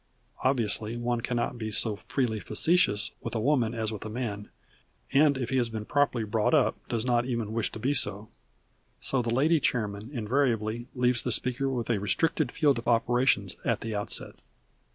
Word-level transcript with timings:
Obviously 0.43 0.97
one 0.97 1.21
cannot 1.21 1.59
be 1.59 1.69
so 1.69 1.95
freely 1.95 2.39
facetious 2.39 3.11
with 3.21 3.35
a 3.35 3.39
woman 3.39 3.75
as 3.75 3.91
with 3.93 4.03
a 4.03 4.09
man, 4.09 4.49
and 5.13 5.37
if 5.37 5.51
he 5.51 5.57
has 5.57 5.69
been 5.69 5.85
properly 5.85 6.23
brought 6.23 6.55
up 6.55 6.75
does 6.89 7.05
not 7.05 7.25
even 7.27 7.53
wish 7.53 7.71
to 7.71 7.77
be 7.77 7.93
so. 7.93 8.27
So 8.99 9.21
that 9.21 9.29
the 9.29 9.35
Lady 9.35 9.59
Chairman 9.59 10.09
invariably 10.11 10.87
leaves 10.95 11.21
the 11.21 11.31
speaker 11.31 11.69
with 11.69 11.91
a 11.91 11.99
restricted 11.99 12.51
field 12.51 12.79
of 12.79 12.87
operations 12.87 13.57
at 13.63 13.81
the 13.81 13.93
outset. 13.95 14.37